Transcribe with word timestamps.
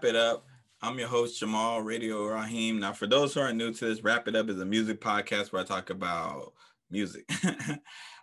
Wrap 0.00 0.14
It 0.14 0.16
Up. 0.16 0.46
I'm 0.80 0.98
your 0.98 1.08
host, 1.08 1.38
Jamal 1.38 1.82
Radio 1.82 2.24
Raheem. 2.24 2.80
Now, 2.80 2.94
for 2.94 3.06
those 3.06 3.34
who 3.34 3.40
aren't 3.40 3.58
new 3.58 3.70
to 3.70 3.84
this, 3.84 4.02
Wrap 4.02 4.26
It 4.28 4.34
Up 4.34 4.48
is 4.48 4.58
a 4.58 4.64
music 4.64 4.98
podcast 4.98 5.52
where 5.52 5.60
I 5.60 5.64
talk 5.66 5.90
about 5.90 6.54
music. 6.90 7.28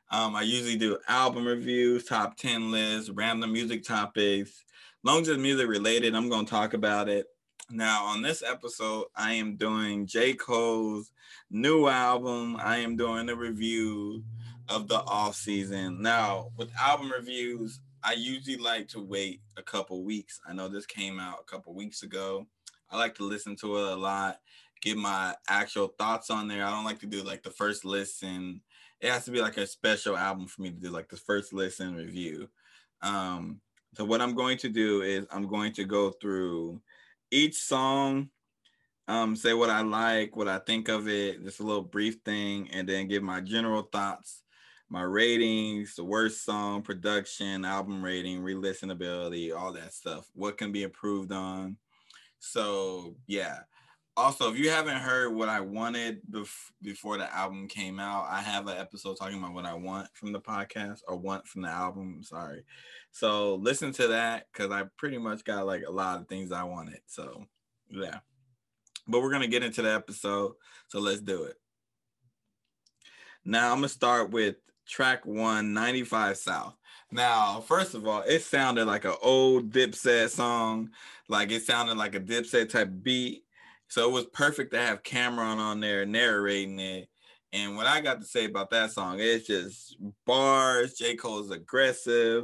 um, 0.10 0.36
I 0.36 0.42
usually 0.42 0.76
do 0.76 0.98
album 1.08 1.46
reviews, 1.46 2.06
top 2.06 2.36
10 2.36 2.72
lists, 2.72 3.12
random 3.12 3.54
music 3.54 3.84
topics. 3.84 4.64
Long 5.04 5.22
as 5.22 5.28
it's 5.28 5.40
music 5.40 5.68
related, 5.68 6.16
I'm 6.16 6.30
going 6.30 6.46
to 6.46 6.50
talk 6.50 6.74
about 6.74 7.10
it. 7.10 7.28
Now, 7.70 8.06
on 8.06 8.24
this 8.24 8.42
episode, 8.42 9.06
I 9.16 9.34
am 9.34 9.56
doing 9.56 10.08
J. 10.08 10.34
Cole's 10.34 11.12
new 11.52 11.88
album. 11.88 12.58
I 12.60 12.78
am 12.78 12.98
doing 12.98 13.30
a 13.30 13.36
review 13.36 14.24
of 14.68 14.88
the 14.88 15.02
off 15.02 15.36
season. 15.36 16.02
Now, 16.02 16.50
with 16.58 16.72
album 16.82 17.12
reviews, 17.12 17.82
I 18.04 18.14
usually 18.14 18.58
like 18.58 18.88
to 18.90 19.00
wait 19.00 19.42
a 19.58 19.64
couple 19.64 20.04
weeks. 20.04 20.40
I 20.48 20.54
know 20.54 20.68
this 20.68 20.86
came 20.86 21.20
out 21.20 21.40
a 21.42 21.52
couple 21.52 21.74
weeks 21.74 22.04
ago. 22.04 22.46
I 22.90 22.98
like 22.98 23.16
to 23.16 23.24
listen 23.24 23.56
to 23.58 23.78
it 23.78 23.94
a 23.94 23.96
lot, 23.96 24.40
get 24.82 24.98
my 24.98 25.36
actual 25.50 25.94
thoughts 26.00 26.30
on 26.30 26.48
there. 26.48 26.66
I 26.66 26.70
don't 26.72 26.86
like 26.86 27.00
to 27.00 27.06
do 27.06 27.24
like 27.24 27.44
the 27.44 27.50
first 27.50 27.84
listen. 27.84 28.62
It 29.02 29.12
has 29.12 29.26
to 29.26 29.32
be 29.32 29.42
like 29.42 29.58
a 29.58 29.68
special 29.68 30.16
album 30.16 30.48
for 30.48 30.62
me 30.62 30.70
to 30.70 30.76
do 30.76 30.90
like 30.90 31.10
the 31.10 31.18
first 31.18 31.54
listen 31.54 31.96
review. 31.96 32.48
Um, 33.02 33.60
so 33.96 34.06
what 34.06 34.22
I'm 34.22 34.36
going 34.36 34.58
to 34.60 34.70
do 34.70 35.02
is 35.02 35.26
I'm 35.32 35.48
going 35.48 35.74
to 35.74 35.84
go 35.84 36.12
through 36.12 36.82
each 37.32 37.56
song, 37.56 38.30
um, 39.08 39.36
say 39.36 39.54
what 39.54 39.70
I 39.70 39.82
like, 39.82 40.36
what 40.36 40.48
I 40.48 40.60
think 40.60 40.88
of 40.88 41.08
it, 41.08 41.44
just 41.44 41.60
a 41.60 41.64
little 41.64 41.82
brief 41.82 42.18
thing, 42.24 42.70
and 42.72 42.88
then 42.88 43.08
give 43.08 43.24
my 43.24 43.42
general 43.42 43.84
thoughts 43.84 44.44
my 44.90 45.02
ratings, 45.02 45.96
the 45.96 46.04
worst 46.04 46.46
song, 46.46 46.82
production, 46.82 47.66
album 47.66 48.04
rating, 48.04 48.42
re-listenability, 48.42 49.56
all 49.56 49.74
that 49.74 49.94
stuff. 49.94 50.30
What 50.34 50.58
can 50.58 50.72
be 50.72 50.84
improved 50.84 51.32
on. 51.32 51.78
So 52.40 53.16
yeah. 53.28 53.60
Also, 54.16 54.52
if 54.52 54.58
you 54.58 54.72
haven't 54.72 54.98
heard 54.98 55.36
what 55.36 55.48
I 55.48 55.60
wanted 55.60 56.22
bef- 56.32 56.72
before 56.82 57.20
the 57.20 57.32
album 57.36 57.68
came 57.68 58.00
out, 58.00 58.26
I 58.28 58.42
have 58.42 58.66
an 58.68 58.78
episode 58.78 59.16
talking 59.16 59.38
about 59.38 59.54
what 59.54 59.66
I 59.66 59.76
want 59.76 60.08
from 60.14 60.32
the 60.32 60.40
podcast 60.40 61.02
or 61.08 61.18
want 61.18 61.48
from 61.48 61.62
the 61.62 61.70
album. 61.70 62.24
Sorry. 62.24 62.64
So 63.12 63.56
listen 63.56 63.92
to 63.94 64.08
that 64.08 64.48
because 64.52 64.72
I 64.72 64.86
pretty 64.98 65.20
much 65.20 65.44
got 65.44 65.68
like 65.68 65.84
a 65.88 65.92
lot 65.92 66.20
of 66.20 66.28
things 66.28 66.52
I 66.52 66.64
wanted. 66.64 67.00
So 67.06 67.46
yeah. 67.90 68.20
But 69.08 69.22
we're 69.22 69.32
gonna 69.32 69.48
get 69.48 69.64
into 69.64 69.84
the 69.84 69.94
episode. 69.94 70.54
So 70.88 71.00
let's 71.00 71.22
do 71.22 71.44
it. 71.44 71.58
Now 73.46 73.72
I'm 73.72 73.78
gonna 73.78 73.90
start 73.90 74.32
with 74.32 74.56
track 74.88 75.26
one, 75.26 75.74
95 75.74 76.38
South. 76.38 76.76
Now, 77.12 77.62
first 77.62 77.94
of 77.94 78.06
all, 78.08 78.22
it 78.22 78.42
sounded 78.42 78.86
like 78.86 79.06
an 79.06 79.16
old 79.22 79.72
Dipset 79.72 80.30
song, 80.30 80.90
like 81.30 81.52
it 81.52 81.64
sounded 81.64 81.98
like 81.98 82.16
a 82.16 82.20
Dipset 82.20 82.70
type 82.70 82.90
beat. 83.02 83.44
So 83.88 84.10
it 84.10 84.12
was 84.12 84.26
perfect 84.26 84.74
to 84.74 84.80
have 84.80 85.04
Cam'ron 85.04 85.58
on 85.58 85.80
there 85.80 86.06
narrating 86.06 86.80
it. 86.80 87.08
And 87.54 87.78
what 87.78 87.88
I 87.88 88.02
got 88.02 88.20
to 88.20 88.28
say 88.28 88.46
about 88.46 88.70
that 88.72 88.92
song, 88.92 89.20
it's 89.20 89.48
just 89.48 89.98
bars. 90.26 90.96
J. 90.96 91.16
Cole's 91.16 91.52
aggressive. 91.52 92.44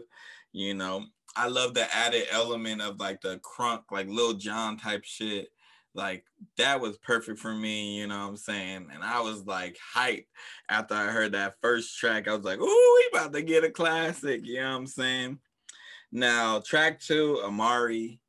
You 0.54 0.74
know, 0.74 1.04
I 1.36 1.50
love 1.50 1.74
the 1.74 1.94
added 1.94 2.28
element 2.32 2.82
of 2.82 3.00
like 3.00 3.20
the 3.20 3.40
crunk, 3.40 3.84
like 3.92 4.08
Lil 4.08 4.34
Jon 4.34 4.78
type 4.78 5.04
shit 5.04 5.50
like 5.96 6.26
that 6.58 6.80
was 6.80 6.98
perfect 6.98 7.40
for 7.40 7.54
me, 7.54 7.98
you 8.00 8.08
know 8.08 8.20
what 8.20 8.30
I'm 8.30 8.38
saying? 8.38 8.88
And 8.94 9.04
I 9.04 9.22
was 9.22 9.46
like 9.46 9.78
hyped 9.96 10.26
after 10.70 10.96
I 10.96 11.08
heard 11.08 11.34
that 11.34 11.56
first 11.62 11.98
track. 11.98 12.28
I 12.28 12.36
was 12.36 12.46
like, 12.46 12.60
"Ooh, 12.60 12.66
we 13.14 13.18
about 13.18 13.34
to 13.34 13.42
get 13.42 13.64
a 13.64 13.70
classic," 13.70 14.46
you 14.46 14.62
know 14.62 14.72
what 14.72 14.78
I'm 14.78 14.88
saying? 14.88 15.40
Now, 16.12 16.60
track 16.60 17.00
2, 17.00 17.42
Amari. 17.44 18.20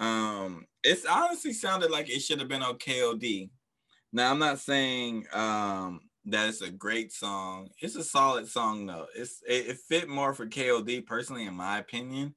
Um, 0.00 0.66
it's 0.84 1.06
honestly 1.06 1.52
sounded 1.52 1.90
like 1.90 2.10
it 2.10 2.20
should 2.20 2.40
have 2.40 2.48
been 2.48 2.62
on 2.62 2.78
KOD. 2.78 3.50
Now, 4.12 4.30
I'm 4.30 4.38
not 4.38 4.58
saying 4.60 5.26
um 5.32 6.00
that 6.26 6.48
it's 6.48 6.62
a 6.62 6.70
great 6.70 7.12
song. 7.12 7.70
It's 7.80 7.96
a 7.96 8.04
solid 8.04 8.48
song 8.48 8.86
though. 8.86 9.06
It's 9.16 9.42
it, 9.48 9.68
it 9.68 9.78
fit 9.88 10.08
more 10.08 10.34
for 10.34 10.46
KOD 10.46 11.06
personally, 11.06 11.46
in 11.46 11.54
my 11.54 11.78
opinion, 11.78 12.34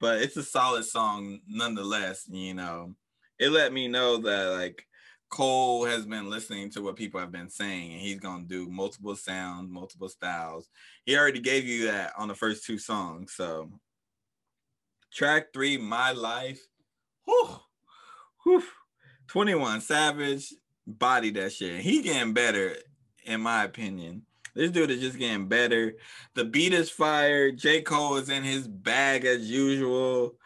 but 0.00 0.22
it's 0.22 0.36
a 0.36 0.42
solid 0.44 0.84
song 0.84 1.40
nonetheless, 1.48 2.26
you 2.30 2.54
know 2.54 2.94
it 3.38 3.50
let 3.50 3.72
me 3.72 3.88
know 3.88 4.18
that 4.18 4.50
like 4.50 4.86
Cole 5.34 5.84
has 5.84 6.06
been 6.06 6.30
listening 6.30 6.70
to 6.70 6.82
what 6.82 6.96
people 6.96 7.18
have 7.18 7.32
been 7.32 7.50
saying, 7.50 7.92
and 7.92 8.00
he's 8.00 8.20
gonna 8.20 8.44
do 8.44 8.68
multiple 8.68 9.16
sounds, 9.16 9.68
multiple 9.70 10.08
styles. 10.08 10.68
He 11.04 11.16
already 11.16 11.40
gave 11.40 11.64
you 11.64 11.86
that 11.86 12.12
on 12.16 12.28
the 12.28 12.34
first 12.34 12.64
two 12.64 12.78
songs. 12.78 13.32
So, 13.32 13.68
track 15.12 15.52
three, 15.52 15.76
My 15.76 16.12
Life, 16.12 16.60
whew, 17.24 17.48
whew, 18.44 18.62
21 19.26 19.80
Savage, 19.80 20.54
body 20.86 21.30
that 21.30 21.52
shit. 21.52 21.80
He 21.80 22.02
getting 22.02 22.32
better, 22.32 22.76
in 23.24 23.40
my 23.40 23.64
opinion. 23.64 24.22
This 24.54 24.70
dude 24.70 24.92
is 24.92 25.00
just 25.00 25.18
getting 25.18 25.48
better. 25.48 25.94
The 26.34 26.44
beat 26.44 26.72
is 26.72 26.90
fire. 26.90 27.50
J. 27.50 27.82
Cole 27.82 28.16
is 28.16 28.28
in 28.28 28.44
his 28.44 28.68
bag 28.68 29.24
as 29.24 29.50
usual. 29.50 30.36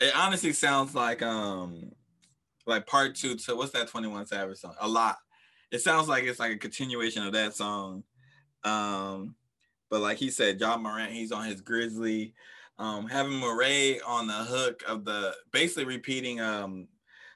It 0.00 0.14
honestly 0.14 0.52
sounds 0.52 0.94
like 0.94 1.22
um 1.22 1.92
like 2.66 2.86
part 2.86 3.14
two 3.14 3.36
to 3.36 3.56
what's 3.56 3.72
that 3.72 3.88
21 3.88 4.26
Savage 4.26 4.58
song? 4.58 4.74
A 4.80 4.88
lot. 4.88 5.16
It 5.70 5.80
sounds 5.80 6.08
like 6.08 6.24
it's 6.24 6.38
like 6.40 6.52
a 6.52 6.58
continuation 6.58 7.26
of 7.26 7.32
that 7.32 7.54
song. 7.54 8.04
Um, 8.62 9.34
but 9.90 10.00
like 10.00 10.18
he 10.18 10.30
said, 10.30 10.60
Ja 10.60 10.76
Morant, 10.76 11.12
he's 11.12 11.32
on 11.32 11.46
his 11.46 11.60
Grizzly. 11.60 12.34
Um, 12.78 13.06
having 13.06 13.34
Morray 13.34 14.00
on 14.04 14.26
the 14.26 14.32
hook 14.32 14.82
of 14.88 15.04
the 15.04 15.34
basically 15.52 15.84
repeating 15.84 16.40
um 16.40 16.88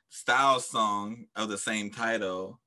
style 0.08 0.60
song 0.60 1.26
of 1.36 1.48
the 1.48 1.58
same 1.58 1.90
title. 1.90 2.60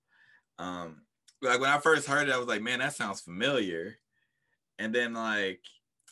Um, 0.60 1.02
like 1.42 1.60
when 1.60 1.70
I 1.70 1.80
first 1.80 2.08
heard 2.08 2.30
it, 2.30 2.34
I 2.34 2.38
was 2.38 2.48
like, 2.48 2.62
man, 2.62 2.80
that 2.80 2.94
sounds 2.94 3.22
familiar. 3.22 3.98
And 4.80 4.94
then 4.94 5.14
like 5.14 5.62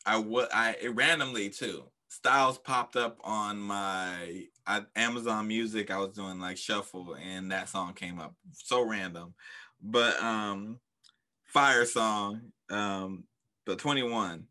I 0.05 0.17
would 0.17 0.49
I 0.51 0.75
it 0.81 0.95
randomly 0.95 1.49
too. 1.49 1.83
Styles 2.09 2.57
popped 2.57 2.95
up 2.95 3.19
on 3.23 3.59
my 3.59 4.45
I, 4.65 4.81
Amazon 4.95 5.47
Music. 5.47 5.91
I 5.91 5.99
was 5.99 6.09
doing 6.09 6.39
like 6.39 6.57
shuffle, 6.57 7.15
and 7.15 7.51
that 7.51 7.69
song 7.69 7.93
came 7.93 8.19
up. 8.19 8.33
So 8.51 8.81
random, 8.81 9.35
but 9.81 10.21
um, 10.21 10.79
fire 11.45 11.85
song. 11.85 12.51
Um, 12.71 13.25
the 13.65 13.75
Twenty 13.75 14.03
One, 14.03 14.45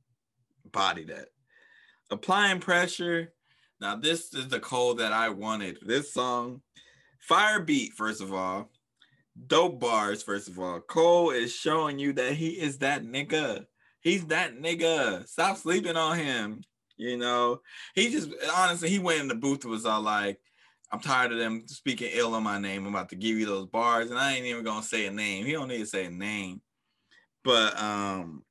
body 0.70 1.04
that. 1.04 1.26
Applying 2.10 2.60
pressure. 2.60 3.32
Now 3.80 3.96
this 3.96 4.32
is 4.34 4.48
the 4.48 4.60
Cole 4.60 4.94
that 4.94 5.12
I 5.12 5.28
wanted. 5.28 5.78
This 5.82 6.12
song, 6.12 6.62
fire 7.18 7.60
beat. 7.60 7.92
First 7.94 8.20
of 8.20 8.32
all, 8.32 8.70
dope 9.48 9.80
bars. 9.80 10.22
First 10.22 10.46
of 10.46 10.60
all, 10.60 10.78
Cole 10.80 11.30
is 11.30 11.52
showing 11.52 11.98
you 11.98 12.12
that 12.12 12.34
he 12.34 12.50
is 12.50 12.78
that 12.78 13.02
nigga. 13.02 13.66
He's 14.00 14.26
that 14.26 14.56
nigga. 14.56 15.26
Stop 15.28 15.56
sleeping 15.56 15.96
on 15.96 16.16
him. 16.16 16.62
You 16.98 17.16
know, 17.16 17.60
he 17.94 18.10
just 18.10 18.30
honestly 18.54 18.90
he 18.90 18.98
went 18.98 19.20
in 19.20 19.28
the 19.28 19.34
booth 19.34 19.62
and 19.62 19.70
was 19.70 19.86
all 19.86 20.02
like, 20.02 20.38
I'm 20.90 21.00
tired 21.00 21.32
of 21.32 21.38
them 21.38 21.62
speaking 21.66 22.10
ill 22.12 22.34
on 22.34 22.42
my 22.42 22.58
name. 22.58 22.84
I'm 22.86 22.94
about 22.94 23.10
to 23.10 23.16
give 23.16 23.36
you 23.36 23.46
those 23.46 23.66
bars, 23.66 24.10
and 24.10 24.18
I 24.18 24.34
ain't 24.34 24.46
even 24.46 24.64
gonna 24.64 24.82
say 24.82 25.06
a 25.06 25.10
name. 25.10 25.46
He 25.46 25.52
don't 25.52 25.68
need 25.68 25.78
to 25.78 25.86
say 25.86 26.06
a 26.06 26.10
name. 26.10 26.60
But 27.44 27.80
um 27.80 28.42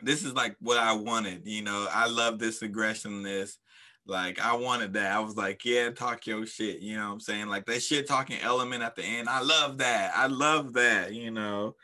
this 0.00 0.24
is 0.24 0.32
like 0.34 0.56
what 0.60 0.78
I 0.78 0.92
wanted, 0.92 1.46
you 1.46 1.62
know. 1.62 1.86
I 1.90 2.08
love 2.08 2.38
this 2.38 2.62
aggressiveness. 2.62 3.58
Like 4.06 4.40
I 4.40 4.56
wanted 4.56 4.94
that. 4.94 5.12
I 5.12 5.20
was 5.20 5.36
like, 5.36 5.64
yeah, 5.64 5.90
talk 5.90 6.26
your 6.26 6.46
shit. 6.46 6.80
You 6.80 6.96
know 6.96 7.06
what 7.06 7.12
I'm 7.14 7.20
saying? 7.20 7.46
Like 7.48 7.66
that 7.66 7.82
shit 7.82 8.08
talking 8.08 8.40
element 8.40 8.82
at 8.82 8.96
the 8.96 9.04
end. 9.04 9.28
I 9.28 9.42
love 9.42 9.78
that. 9.78 10.12
I 10.16 10.26
love 10.26 10.72
that, 10.74 11.14
you 11.14 11.30
know. 11.30 11.76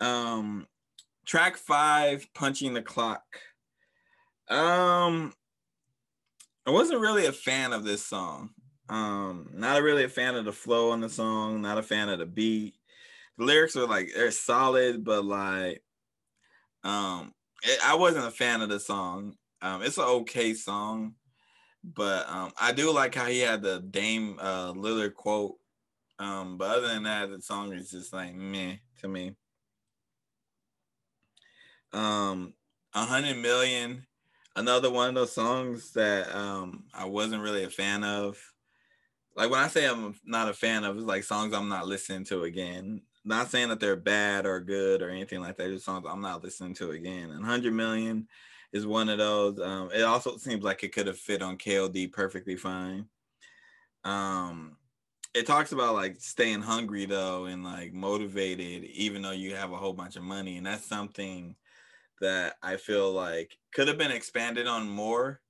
Um 0.00 0.66
track 1.26 1.56
five, 1.56 2.26
punching 2.34 2.74
the 2.74 2.82
clock. 2.82 3.22
Um, 4.50 5.32
I 6.66 6.70
wasn't 6.70 7.00
really 7.00 7.26
a 7.26 7.32
fan 7.32 7.72
of 7.72 7.84
this 7.84 8.04
song. 8.04 8.50
Um, 8.88 9.50
not 9.54 9.82
really 9.82 10.04
a 10.04 10.08
fan 10.08 10.34
of 10.34 10.44
the 10.44 10.52
flow 10.52 10.90
on 10.90 11.00
the 11.00 11.08
song. 11.08 11.62
Not 11.62 11.78
a 11.78 11.82
fan 11.82 12.08
of 12.08 12.18
the 12.18 12.26
beat. 12.26 12.74
The 13.38 13.44
lyrics 13.44 13.76
are 13.76 13.86
like 13.86 14.10
they're 14.14 14.32
solid, 14.32 15.04
but 15.04 15.24
like, 15.24 15.82
um, 16.82 17.32
it, 17.62 17.78
I 17.84 17.94
wasn't 17.94 18.26
a 18.26 18.30
fan 18.32 18.60
of 18.60 18.68
the 18.68 18.80
song. 18.80 19.36
Um, 19.62 19.82
it's 19.82 19.98
an 19.98 20.04
okay 20.04 20.54
song, 20.54 21.14
but 21.84 22.28
um, 22.28 22.52
I 22.60 22.72
do 22.72 22.92
like 22.92 23.14
how 23.14 23.26
he 23.26 23.40
had 23.40 23.62
the 23.62 23.80
Dame 23.80 24.38
uh, 24.40 24.72
Lillard 24.72 25.14
quote. 25.14 25.56
Um, 26.18 26.58
but 26.58 26.76
other 26.76 26.88
than 26.88 27.04
that, 27.04 27.30
the 27.30 27.40
song 27.40 27.72
is 27.72 27.90
just 27.90 28.12
like 28.12 28.34
meh 28.34 28.76
to 29.00 29.08
me. 29.08 29.36
Um, 31.92 32.54
a 32.94 33.04
hundred 33.04 33.36
million 33.36 34.06
another 34.56 34.90
one 34.90 35.10
of 35.10 35.14
those 35.14 35.32
songs 35.32 35.92
that 35.92 36.34
um 36.34 36.84
I 36.94 37.04
wasn't 37.06 37.42
really 37.42 37.64
a 37.64 37.70
fan 37.70 38.04
of. 38.04 38.38
Like 39.36 39.50
when 39.50 39.60
I 39.60 39.68
say 39.68 39.86
I'm 39.86 40.14
not 40.24 40.48
a 40.48 40.54
fan 40.54 40.84
of, 40.84 40.96
it's 40.96 41.06
like 41.06 41.24
songs 41.24 41.54
I'm 41.54 41.68
not 41.68 41.86
listening 41.86 42.24
to 42.26 42.44
again. 42.44 43.02
Not 43.24 43.50
saying 43.50 43.68
that 43.68 43.80
they're 43.80 43.96
bad 43.96 44.46
or 44.46 44.60
good 44.60 45.02
or 45.02 45.10
anything 45.10 45.40
like 45.40 45.56
that. 45.56 45.70
Just 45.70 45.84
songs 45.84 46.06
I'm 46.08 46.20
not 46.20 46.42
listening 46.42 46.74
to 46.74 46.90
again. 46.90 47.30
And 47.30 47.40
100 47.40 47.72
Million 47.72 48.26
is 48.72 48.86
one 48.86 49.08
of 49.08 49.18
those. 49.18 49.60
Um, 49.60 49.90
it 49.92 50.02
also 50.02 50.36
seems 50.36 50.64
like 50.64 50.82
it 50.82 50.92
could 50.92 51.06
have 51.06 51.18
fit 51.18 51.42
on 51.42 51.58
KOD 51.58 52.12
perfectly 52.12 52.56
fine. 52.56 53.06
Um, 54.04 54.76
it 55.34 55.46
talks 55.46 55.72
about 55.72 55.94
like 55.94 56.20
staying 56.20 56.62
hungry 56.62 57.04
though 57.04 57.44
and 57.44 57.64
like 57.64 57.92
motivated, 57.92 58.84
even 58.84 59.22
though 59.22 59.30
you 59.30 59.54
have 59.54 59.72
a 59.72 59.76
whole 59.76 59.92
bunch 59.92 60.16
of 60.16 60.22
money, 60.22 60.56
and 60.56 60.66
that's 60.66 60.86
something 60.86 61.54
that 62.20 62.56
I 62.62 62.76
feel 62.76 63.12
like 63.12 63.56
could 63.74 63.88
have 63.88 63.98
been 63.98 64.10
expanded 64.10 64.66
on 64.66 64.88
more 64.88 65.40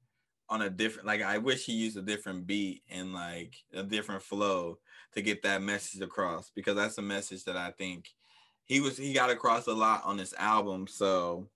on 0.49 0.63
a 0.63 0.71
different 0.71 1.07
like 1.07 1.23
I 1.23 1.39
wish 1.39 1.65
he 1.65 1.73
used 1.73 1.97
a 1.97 2.03
different 2.03 2.47
beat 2.47 2.83
and 2.91 3.15
like 3.15 3.55
a 3.73 3.83
different 3.83 4.23
flow 4.23 4.79
to 5.15 5.23
get 5.23 5.43
that 5.43 5.63
message 5.63 6.01
across 6.01 6.51
because 6.55 6.75
that's 6.75 6.99
a 6.99 7.03
message 7.03 7.45
that 7.45 7.57
I 7.57 7.71
think 7.71 8.09
he 8.65 8.81
was 8.81 8.97
he 8.97 9.13
got 9.13 9.31
across 9.31 9.69
a 9.69 9.73
lot 9.73 10.03
on 10.05 10.17
this 10.17 10.35
album. 10.37 10.87
So 10.89 11.49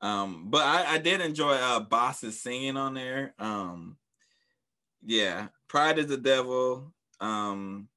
um 0.00 0.46
but 0.48 0.64
I, 0.64 0.94
I 0.94 0.98
did 0.98 1.20
enjoy 1.20 1.54
uh 1.54 1.80
Bas's 1.80 2.40
singing 2.40 2.76
on 2.76 2.94
there. 2.94 3.34
Um 3.38 3.96
yeah, 5.04 5.48
Pride 5.68 5.98
is 5.98 6.06
the 6.06 6.16
Devil. 6.16 6.92
Um 7.20 7.88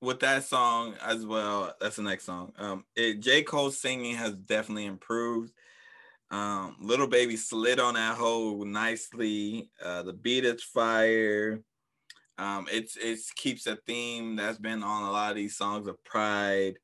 with 0.00 0.20
that 0.20 0.44
song 0.44 0.94
as 1.04 1.26
well, 1.26 1.74
that's 1.80 1.96
the 1.96 2.02
next 2.02 2.24
song. 2.24 2.52
Um 2.58 2.84
it 2.96 3.20
J. 3.20 3.42
Cole's 3.42 3.80
singing 3.80 4.16
has 4.16 4.34
definitely 4.34 4.86
improved. 4.86 5.52
Um, 6.30 6.76
Lil 6.80 7.06
Baby 7.06 7.36
slid 7.36 7.80
on 7.80 7.94
that 7.94 8.18
hole 8.18 8.64
nicely. 8.64 9.70
Uh, 9.82 10.02
the 10.02 10.12
beat 10.12 10.44
is 10.44 10.62
fire. 10.62 11.62
Um, 12.36 12.66
it's 12.70 12.96
it 12.96 13.18
keeps 13.34 13.66
a 13.66 13.76
theme 13.86 14.36
that's 14.36 14.58
been 14.58 14.82
on 14.82 15.04
a 15.04 15.10
lot 15.10 15.30
of 15.30 15.36
these 15.36 15.56
songs 15.56 15.88
of 15.88 16.02
pride. 16.04 16.78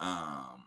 Um, 0.00 0.64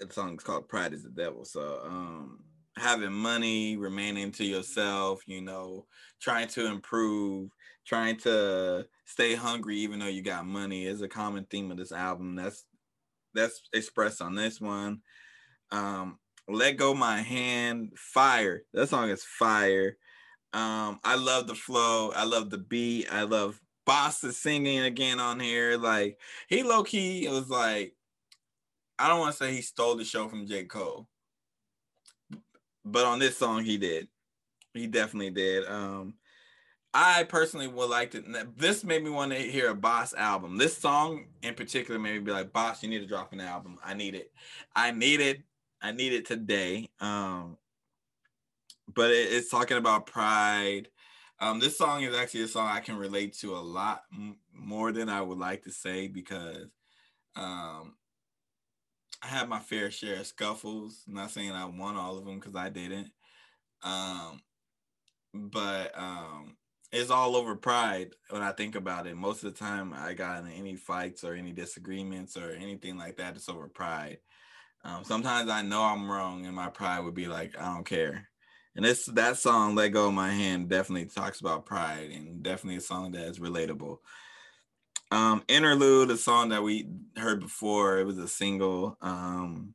the 0.00 0.12
song's 0.12 0.42
called 0.42 0.68
"Pride 0.68 0.92
Is 0.92 1.04
the 1.04 1.10
Devil." 1.10 1.44
So, 1.44 1.80
um, 1.84 2.40
having 2.76 3.12
money, 3.12 3.76
remaining 3.76 4.32
to 4.32 4.44
yourself, 4.44 5.22
you 5.26 5.40
know, 5.40 5.86
trying 6.20 6.48
to 6.48 6.66
improve, 6.66 7.50
trying 7.86 8.16
to 8.18 8.86
stay 9.04 9.34
hungry 9.34 9.76
even 9.76 9.98
though 9.98 10.06
you 10.06 10.22
got 10.22 10.46
money 10.46 10.86
is 10.86 11.02
a 11.02 11.08
common 11.08 11.44
theme 11.50 11.70
of 11.70 11.76
this 11.76 11.92
album. 11.92 12.36
That's 12.36 12.64
that's 13.34 13.62
expressed 13.72 14.22
on 14.22 14.34
this 14.34 14.60
one. 14.60 15.00
Um, 15.70 16.18
let 16.48 16.76
Go 16.76 16.94
My 16.94 17.20
Hand, 17.20 17.92
fire. 17.96 18.62
That 18.72 18.88
song 18.88 19.10
is 19.10 19.24
fire. 19.24 19.96
Um, 20.52 21.00
I 21.02 21.16
love 21.16 21.46
the 21.46 21.54
flow. 21.54 22.12
I 22.14 22.24
love 22.24 22.50
the 22.50 22.58
beat. 22.58 23.12
I 23.12 23.22
love 23.22 23.60
Bossa 23.86 24.32
singing 24.32 24.80
again 24.80 25.20
on 25.20 25.40
here. 25.40 25.76
Like 25.76 26.18
he 26.48 26.62
low 26.62 26.84
key 26.84 27.28
was 27.28 27.48
like, 27.50 27.94
I 28.98 29.08
don't 29.08 29.18
want 29.18 29.32
to 29.32 29.44
say 29.44 29.52
he 29.52 29.62
stole 29.62 29.96
the 29.96 30.04
show 30.04 30.28
from 30.28 30.46
J. 30.46 30.64
Cole, 30.64 31.08
but 32.84 33.04
on 33.04 33.18
this 33.18 33.36
song 33.36 33.64
he 33.64 33.76
did. 33.76 34.08
He 34.74 34.86
definitely 34.86 35.30
did. 35.30 35.66
Um, 35.66 36.14
I 36.94 37.24
personally 37.24 37.66
would 37.66 37.90
like 37.90 38.12
to. 38.12 38.22
This 38.56 38.84
made 38.84 39.02
me 39.02 39.10
want 39.10 39.32
to 39.32 39.38
hear 39.38 39.70
a 39.70 39.74
Bas 39.74 40.14
album. 40.14 40.56
This 40.56 40.78
song 40.78 41.24
in 41.42 41.54
particular 41.54 41.98
made 41.98 42.12
me 42.12 42.20
be 42.20 42.30
like, 42.30 42.52
Bas, 42.52 42.82
you 42.84 42.88
need 42.88 43.00
to 43.00 43.06
drop 43.06 43.32
an 43.32 43.40
album. 43.40 43.78
I 43.84 43.94
need 43.94 44.14
it. 44.14 44.30
I 44.76 44.92
need 44.92 45.20
it. 45.20 45.42
I 45.82 45.90
need 45.90 46.12
it 46.12 46.24
today. 46.24 46.88
Um, 47.00 47.58
but 48.94 49.10
it, 49.10 49.32
it's 49.32 49.50
talking 49.50 49.76
about 49.76 50.06
pride. 50.06 50.88
Um, 51.40 51.58
this 51.58 51.76
song 51.76 52.04
is 52.04 52.16
actually 52.16 52.42
a 52.42 52.48
song 52.48 52.68
I 52.68 52.78
can 52.78 52.96
relate 52.96 53.34
to 53.38 53.56
a 53.56 53.58
lot 53.58 54.02
m- 54.12 54.36
more 54.52 54.92
than 54.92 55.08
I 55.08 55.20
would 55.20 55.38
like 55.38 55.64
to 55.64 55.72
say 55.72 56.06
because 56.06 56.68
um, 57.34 57.96
I 59.20 59.26
had 59.26 59.48
my 59.48 59.58
fair 59.58 59.90
share 59.90 60.20
of 60.20 60.26
scuffles. 60.28 61.02
I'm 61.08 61.14
not 61.14 61.32
saying 61.32 61.50
I 61.50 61.64
won 61.64 61.96
all 61.96 62.18
of 62.18 62.24
them 62.24 62.38
because 62.38 62.54
I 62.54 62.68
didn't. 62.68 63.10
Um, 63.82 64.40
but 65.34 65.90
um, 65.98 66.56
it's 66.92 67.10
all 67.10 67.36
over 67.36 67.56
pride 67.56 68.10
when 68.30 68.42
I 68.42 68.52
think 68.52 68.76
about 68.76 69.06
it. 69.06 69.16
Most 69.16 69.42
of 69.42 69.52
the 69.52 69.58
time, 69.58 69.92
I 69.92 70.14
got 70.14 70.44
in 70.44 70.50
any 70.50 70.76
fights 70.76 71.24
or 71.24 71.34
any 71.34 71.52
disagreements 71.52 72.36
or 72.36 72.50
anything 72.50 72.96
like 72.96 73.16
that. 73.16 73.36
It's 73.36 73.48
over 73.48 73.68
pride. 73.68 74.18
Um, 74.84 75.02
sometimes 75.02 75.50
I 75.50 75.62
know 75.62 75.82
I'm 75.82 76.10
wrong, 76.10 76.46
and 76.46 76.54
my 76.54 76.68
pride 76.68 77.00
would 77.00 77.14
be 77.14 77.26
like, 77.26 77.58
I 77.58 77.74
don't 77.74 77.86
care. 77.86 78.28
And 78.76 78.84
this 78.84 79.06
that 79.06 79.38
song, 79.38 79.74
"Let 79.74 79.90
Go 79.90 80.08
of 80.08 80.14
My 80.14 80.30
Hand," 80.30 80.68
definitely 80.68 81.06
talks 81.06 81.40
about 81.40 81.66
pride, 81.66 82.10
and 82.10 82.42
definitely 82.42 82.76
a 82.76 82.80
song 82.80 83.12
that 83.12 83.26
is 83.26 83.38
relatable. 83.38 83.98
Um, 85.10 85.44
Interlude, 85.46 86.10
a 86.10 86.16
song 86.16 86.48
that 86.48 86.62
we 86.62 86.88
heard 87.16 87.40
before, 87.40 87.98
it 87.98 88.04
was 88.04 88.18
a 88.18 88.26
single. 88.28 88.98
Um, 89.00 89.74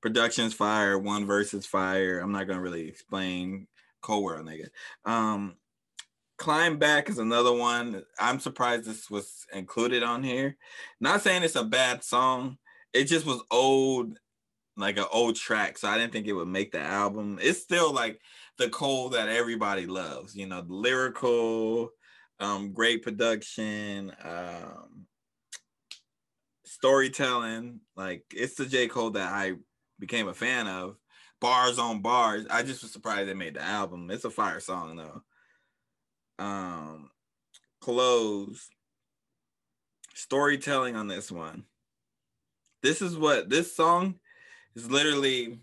production's 0.00 0.54
fire, 0.54 0.98
one 0.98 1.26
Versus 1.26 1.66
fire. 1.66 2.18
I'm 2.18 2.32
not 2.32 2.46
gonna 2.46 2.62
really 2.62 2.88
explain 2.88 3.66
cold 4.00 4.24
world 4.24 4.46
nigga. 4.46 4.68
Um, 5.04 5.56
Climb 6.40 6.78
Back 6.78 7.10
is 7.10 7.18
another 7.18 7.52
one. 7.52 8.02
I'm 8.18 8.40
surprised 8.40 8.86
this 8.86 9.10
was 9.10 9.44
included 9.52 10.02
on 10.02 10.22
here. 10.22 10.56
Not 10.98 11.20
saying 11.20 11.42
it's 11.42 11.54
a 11.54 11.62
bad 11.62 12.02
song. 12.02 12.56
It 12.94 13.04
just 13.04 13.26
was 13.26 13.42
old 13.50 14.18
like 14.74 14.96
an 14.96 15.04
old 15.12 15.36
track, 15.36 15.76
so 15.76 15.86
I 15.86 15.98
didn't 15.98 16.14
think 16.14 16.26
it 16.26 16.32
would 16.32 16.48
make 16.48 16.72
the 16.72 16.80
album. 16.80 17.38
It's 17.42 17.60
still 17.60 17.92
like 17.92 18.22
the 18.56 18.70
Cole 18.70 19.10
that 19.10 19.28
everybody 19.28 19.84
loves, 19.84 20.34
you 20.34 20.46
know, 20.46 20.64
lyrical, 20.66 21.90
um, 22.40 22.72
great 22.72 23.02
production, 23.02 24.10
um, 24.24 25.04
storytelling. 26.64 27.80
Like 27.96 28.24
it's 28.34 28.54
the 28.54 28.64
J. 28.64 28.88
Cole 28.88 29.10
that 29.10 29.30
I 29.30 29.56
became 29.98 30.26
a 30.26 30.34
fan 30.34 30.66
of. 30.66 30.96
Bars 31.38 31.78
on 31.78 32.00
bars. 32.00 32.46
I 32.50 32.62
just 32.62 32.82
was 32.82 32.92
surprised 32.92 33.28
they 33.28 33.34
made 33.34 33.56
the 33.56 33.62
album. 33.62 34.10
It's 34.10 34.24
a 34.24 34.30
fire 34.30 34.60
song 34.60 34.96
though. 34.96 35.22
Um, 36.40 37.10
close. 37.80 38.68
Storytelling 40.14 40.96
on 40.96 41.06
this 41.06 41.30
one. 41.30 41.64
This 42.82 43.02
is 43.02 43.16
what 43.16 43.50
this 43.50 43.76
song 43.76 44.16
is 44.74 44.90
literally 44.90 45.60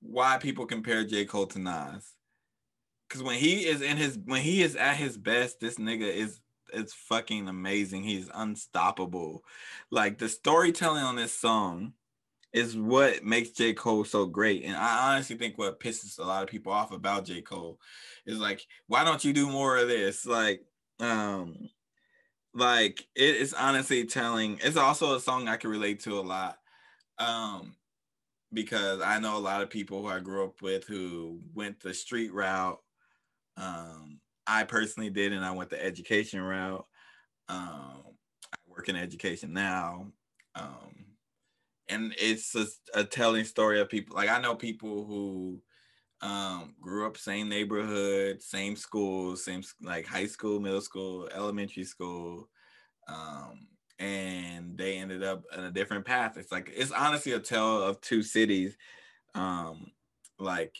why 0.00 0.38
people 0.38 0.66
compare 0.66 1.04
J. 1.04 1.24
Cole 1.24 1.46
to 1.46 1.58
Nas. 1.58 2.14
Cause 3.10 3.22
when 3.22 3.38
he 3.38 3.66
is 3.66 3.82
in 3.82 3.98
his 3.98 4.18
when 4.24 4.40
he 4.40 4.62
is 4.62 4.74
at 4.74 4.96
his 4.96 5.18
best, 5.18 5.60
this 5.60 5.76
nigga 5.76 6.10
is 6.10 6.40
it's 6.72 6.94
fucking 6.94 7.48
amazing. 7.48 8.04
He's 8.04 8.30
unstoppable. 8.32 9.44
Like 9.90 10.18
the 10.18 10.28
storytelling 10.28 11.04
on 11.04 11.16
this 11.16 11.34
song 11.34 11.92
is 12.52 12.76
what 12.76 13.24
makes 13.24 13.50
J. 13.50 13.72
Cole 13.72 14.04
so 14.04 14.26
great. 14.26 14.64
And 14.64 14.76
I 14.76 15.12
honestly 15.12 15.36
think 15.36 15.56
what 15.56 15.80
pisses 15.80 16.18
a 16.18 16.22
lot 16.22 16.42
of 16.42 16.48
people 16.48 16.72
off 16.72 16.92
about 16.92 17.24
J. 17.24 17.40
Cole 17.40 17.78
is 18.26 18.38
like, 18.38 18.64
why 18.86 19.04
don't 19.04 19.24
you 19.24 19.32
do 19.32 19.48
more 19.48 19.78
of 19.78 19.88
this? 19.88 20.26
Like, 20.26 20.62
um, 21.00 21.56
like 22.54 23.06
it 23.14 23.36
is 23.36 23.54
honestly 23.54 24.04
telling. 24.04 24.58
It's 24.62 24.76
also 24.76 25.16
a 25.16 25.20
song 25.20 25.48
I 25.48 25.56
can 25.56 25.70
relate 25.70 26.00
to 26.00 26.18
a 26.18 26.20
lot. 26.20 26.58
Um, 27.18 27.76
because 28.52 29.00
I 29.00 29.18
know 29.18 29.38
a 29.38 29.40
lot 29.40 29.62
of 29.62 29.70
people 29.70 30.02
who 30.02 30.08
I 30.08 30.20
grew 30.20 30.44
up 30.44 30.60
with 30.60 30.84
who 30.84 31.40
went 31.54 31.80
the 31.80 31.94
street 31.94 32.32
route. 32.32 32.78
Um, 33.56 34.20
I 34.46 34.64
personally 34.64 35.10
did, 35.10 35.32
and 35.32 35.44
I 35.44 35.52
went 35.52 35.70
the 35.70 35.82
education 35.82 36.40
route. 36.40 36.84
Um, 37.48 38.02
I 38.52 38.56
work 38.66 38.88
in 38.88 38.96
education 38.96 39.52
now. 39.52 40.08
Um, 40.54 41.11
and 41.88 42.14
it's 42.18 42.54
a, 42.54 42.66
a, 42.94 43.04
telling 43.04 43.44
story 43.44 43.80
of 43.80 43.88
people. 43.88 44.16
Like 44.16 44.28
I 44.28 44.40
know 44.40 44.54
people 44.54 45.04
who 45.04 45.60
um, 46.20 46.74
grew 46.80 47.06
up 47.06 47.16
same 47.16 47.48
neighborhood, 47.48 48.42
same 48.42 48.76
school, 48.76 49.36
same 49.36 49.62
like 49.82 50.06
high 50.06 50.26
school, 50.26 50.60
middle 50.60 50.80
school, 50.80 51.28
elementary 51.34 51.84
school, 51.84 52.48
um, 53.08 53.66
and 53.98 54.76
they 54.76 54.98
ended 54.98 55.22
up 55.22 55.42
in 55.56 55.64
a 55.64 55.70
different 55.70 56.04
path. 56.04 56.36
It's 56.36 56.52
like 56.52 56.70
it's 56.74 56.92
honestly 56.92 57.32
a 57.32 57.40
tale 57.40 57.82
of 57.82 58.00
two 58.00 58.22
cities. 58.22 58.76
Um, 59.34 59.90
like 60.38 60.76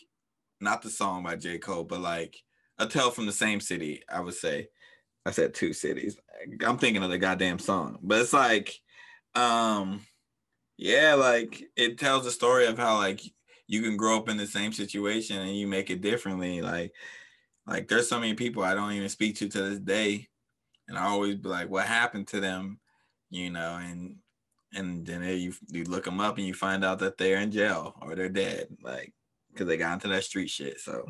not 0.61 0.81
the 0.81 0.89
song 0.89 1.23
by 1.23 1.35
J. 1.35 1.57
Cole, 1.57 1.83
but 1.83 1.99
like 1.99 2.37
a 2.79 2.87
tale 2.87 3.11
from 3.11 3.25
the 3.25 3.31
same 3.31 3.59
city, 3.59 4.03
I 4.09 4.21
would 4.21 4.33
say. 4.33 4.69
I 5.25 5.31
said 5.31 5.53
two 5.53 5.73
cities. 5.73 6.17
I'm 6.65 6.77
thinking 6.77 7.03
of 7.03 7.09
the 7.09 7.17
goddamn 7.17 7.59
song. 7.59 7.99
But 8.01 8.19
it's 8.21 8.33
like 8.33 8.79
um 9.35 10.01
yeah, 10.77 11.13
like 11.15 11.63
it 11.75 11.97
tells 11.97 12.23
the 12.23 12.31
story 12.31 12.65
of 12.65 12.77
how 12.77 12.97
like 12.97 13.21
you 13.67 13.81
can 13.81 13.97
grow 13.97 14.17
up 14.17 14.29
in 14.29 14.37
the 14.37 14.47
same 14.47 14.73
situation 14.73 15.37
and 15.39 15.57
you 15.57 15.67
make 15.67 15.89
it 15.89 16.01
differently. 16.01 16.61
Like 16.61 16.93
like 17.67 17.87
there's 17.87 18.09
so 18.09 18.19
many 18.19 18.33
people 18.33 18.63
I 18.63 18.73
don't 18.73 18.91
even 18.93 19.09
speak 19.09 19.37
to 19.37 19.49
to 19.49 19.61
this 19.69 19.79
day. 19.79 20.29
And 20.87 20.97
I 20.97 21.05
always 21.05 21.35
be 21.35 21.47
like, 21.47 21.69
what 21.69 21.85
happened 21.85 22.27
to 22.29 22.41
them? 22.41 22.79
you 23.33 23.49
know, 23.49 23.79
and 23.81 24.17
and 24.73 25.05
then 25.05 25.23
you 25.23 25.53
you 25.69 25.83
look 25.85 26.05
them 26.05 26.21
up 26.21 26.37
and 26.37 26.45
you 26.45 26.53
find 26.53 26.85
out 26.85 26.99
that 26.99 27.17
they're 27.17 27.39
in 27.39 27.51
jail 27.51 27.95
or 28.01 28.15
they're 28.15 28.29
dead, 28.29 28.67
like 28.81 29.11
because 29.51 29.67
they 29.67 29.75
got 29.75 29.93
into 29.93 30.07
that 30.09 30.23
street 30.23 30.49
shit. 30.49 30.79
So 30.79 31.09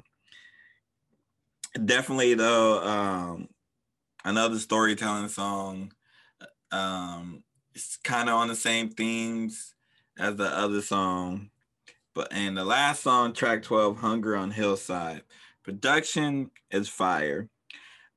definitely 1.83 2.33
though, 2.33 2.81
um, 2.81 3.49
another 4.23 4.57
storytelling 4.57 5.27
song. 5.27 5.91
Um, 6.71 7.43
it's 7.75 7.97
kind 7.97 8.29
of 8.29 8.35
on 8.35 8.47
the 8.47 8.55
same 8.55 8.89
themes 8.89 9.73
as 10.17 10.35
the 10.35 10.45
other 10.45 10.81
song, 10.81 11.49
but 12.13 12.31
and 12.31 12.57
the 12.57 12.65
last 12.65 13.03
song, 13.03 13.33
track 13.33 13.63
twelve, 13.63 13.97
"Hunger 13.97 14.35
on 14.35 14.51
Hillside," 14.51 15.23
production 15.63 16.51
is 16.71 16.89
fire. 16.89 17.49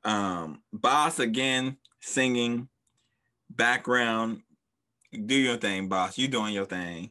Um, 0.04 0.62
Bas 0.72 1.18
again 1.18 1.78
singing, 2.00 2.68
background. 3.50 4.42
Do 5.24 5.34
your 5.34 5.56
thing, 5.56 5.88
boss. 5.88 6.18
You 6.18 6.28
doing 6.28 6.54
your 6.54 6.66
thing. 6.66 7.10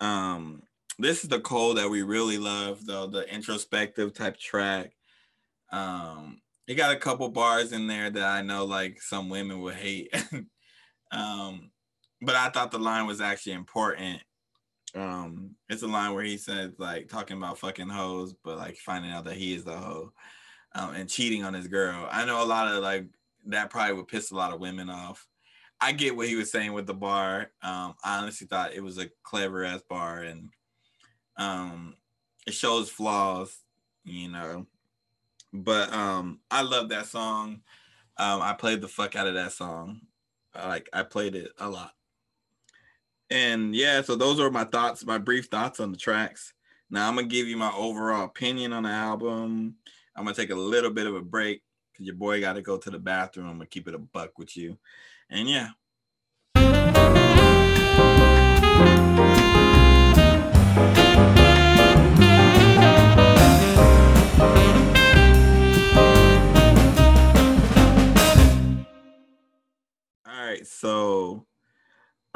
Um, 0.00 0.62
this 0.98 1.22
is 1.22 1.28
the 1.28 1.40
Cole 1.40 1.74
that 1.74 1.88
we 1.88 2.02
really 2.02 2.38
love, 2.38 2.84
though 2.84 3.06
the 3.06 3.32
introspective 3.32 4.12
type 4.14 4.36
track. 4.38 4.92
Um, 5.70 6.40
he 6.66 6.74
got 6.74 6.94
a 6.94 6.98
couple 6.98 7.28
bars 7.28 7.72
in 7.72 7.86
there 7.86 8.10
that 8.10 8.24
I 8.24 8.42
know 8.42 8.64
like 8.64 9.00
some 9.00 9.28
women 9.28 9.60
would 9.60 9.74
hate. 9.74 10.12
um, 11.10 11.70
but 12.20 12.34
I 12.34 12.50
thought 12.50 12.70
the 12.70 12.78
line 12.78 13.06
was 13.06 13.20
actually 13.20 13.52
important. 13.52 14.20
Um, 14.94 15.54
it's 15.68 15.82
a 15.82 15.86
line 15.86 16.14
where 16.14 16.24
he 16.24 16.36
says 16.36 16.72
like 16.78 17.08
talking 17.08 17.36
about 17.36 17.58
fucking 17.58 17.88
hoes, 17.88 18.34
but 18.44 18.56
like 18.56 18.76
finding 18.76 19.10
out 19.10 19.24
that 19.24 19.36
he 19.36 19.54
is 19.54 19.64
the 19.64 19.76
hoe, 19.76 20.12
um, 20.74 20.94
and 20.94 21.08
cheating 21.08 21.44
on 21.44 21.54
his 21.54 21.68
girl. 21.68 22.08
I 22.10 22.24
know 22.24 22.42
a 22.42 22.46
lot 22.46 22.72
of 22.72 22.82
like 22.82 23.06
that 23.46 23.70
probably 23.70 23.94
would 23.94 24.08
piss 24.08 24.30
a 24.30 24.36
lot 24.36 24.52
of 24.52 24.60
women 24.60 24.90
off. 24.90 25.26
I 25.80 25.92
get 25.92 26.16
what 26.16 26.26
he 26.26 26.34
was 26.34 26.50
saying 26.50 26.72
with 26.72 26.86
the 26.86 26.94
bar. 26.94 27.52
Um, 27.62 27.94
I 28.04 28.18
honestly 28.18 28.46
thought 28.46 28.74
it 28.74 28.82
was 28.82 28.98
a 28.98 29.10
clever 29.22 29.64
ass 29.64 29.82
bar, 29.88 30.22
and 30.22 30.48
um, 31.36 31.94
it 32.46 32.54
shows 32.54 32.90
flaws, 32.90 33.58
you 34.04 34.28
know. 34.28 34.66
But 35.52 35.92
um, 35.92 36.40
I 36.50 36.62
love 36.62 36.88
that 36.88 37.06
song. 37.06 37.60
Um, 38.16 38.42
I 38.42 38.54
played 38.54 38.80
the 38.80 38.88
fuck 38.88 39.14
out 39.14 39.28
of 39.28 39.34
that 39.34 39.52
song. 39.52 40.00
Like 40.66 40.88
I 40.92 41.02
played 41.02 41.34
it 41.34 41.52
a 41.58 41.68
lot. 41.68 41.92
And 43.30 43.74
yeah, 43.74 44.00
so 44.02 44.16
those 44.16 44.40
are 44.40 44.50
my 44.50 44.64
thoughts, 44.64 45.04
my 45.04 45.18
brief 45.18 45.46
thoughts 45.46 45.80
on 45.80 45.92
the 45.92 45.98
tracks. 45.98 46.54
Now 46.90 47.08
I'm 47.08 47.16
gonna 47.16 47.26
give 47.26 47.46
you 47.46 47.56
my 47.56 47.72
overall 47.72 48.24
opinion 48.24 48.72
on 48.72 48.84
the 48.84 48.90
album. 48.90 49.76
I'm 50.16 50.24
gonna 50.24 50.34
take 50.34 50.50
a 50.50 50.54
little 50.54 50.90
bit 50.90 51.06
of 51.06 51.14
a 51.14 51.20
break 51.20 51.62
because 51.92 52.06
your 52.06 52.16
boy 52.16 52.40
got 52.40 52.54
to 52.54 52.62
go 52.62 52.78
to 52.78 52.90
the 52.90 52.98
bathroom. 52.98 53.46
I'm 53.46 53.54
gonna 53.54 53.66
keep 53.66 53.88
it 53.88 53.94
a 53.94 53.98
buck 53.98 54.38
with 54.38 54.56
you. 54.56 54.78
And 55.30 55.48
yeah. 55.48 55.68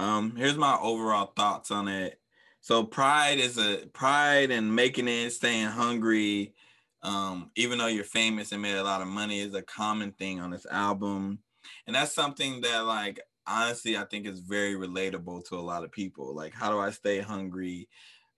Um 0.03 0.35
here's 0.37 0.57
my 0.57 0.77
overall 0.81 1.33
thoughts 1.37 1.71
on 1.71 1.87
it. 1.89 2.21
So 2.61 2.85
pride 2.85 3.39
is 3.39 3.59
a 3.59 3.87
pride 3.93 4.51
and 4.51 4.75
making 4.75 5.09
it, 5.09 5.31
staying 5.31 5.69
hungry, 5.69 6.55
um, 7.03 7.51
even 7.57 7.79
though 7.79 7.87
you're 7.87 8.05
famous 8.05 8.53
and 8.53 8.63
made 8.63 8.77
a 8.77 8.85
lot 8.85 9.01
of 9.03 9.09
money 9.09 9.41
is 9.41 9.55
a 9.55 9.63
common 9.63 10.13
thing 10.13 10.41
on 10.41 10.51
this 10.51 10.67
album. 10.67 11.41
And 11.87 11.95
that's 11.97 12.15
something 12.15 12.61
that 12.63 12.81
like 12.85 13.21
honestly 13.45 13.97
i 13.97 14.05
think 14.05 14.25
is 14.25 14.39
very 14.39 14.75
relatable 14.75 15.45
to 15.49 15.57
a 15.57 15.61
lot 15.61 15.85
of 15.85 15.93
people. 15.93 16.35
Like 16.35 16.53
how 16.55 16.71
do 16.71 16.79
i 16.79 16.91
stay 16.91 17.21
hungry? 17.21 17.89